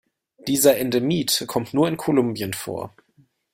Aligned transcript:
Dieser 0.47 0.77
Endemit 0.79 1.43
kommt 1.47 1.75
nur 1.75 1.87
in 1.87 1.95
Kolumbien 1.95 2.53
vor. 2.55 2.91